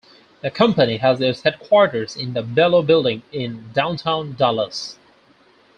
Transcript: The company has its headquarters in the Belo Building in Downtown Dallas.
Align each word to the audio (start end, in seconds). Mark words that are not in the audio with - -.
The 0.41 0.49
company 0.49 0.97
has 0.97 1.21
its 1.21 1.43
headquarters 1.43 2.15
in 2.17 2.33
the 2.33 2.41
Belo 2.41 2.83
Building 2.83 3.21
in 3.31 3.69
Downtown 3.71 4.33
Dallas. 4.33 4.97